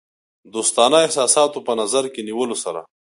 [0.53, 2.81] دوستانه احساساتو په نظر کې نیولو سره.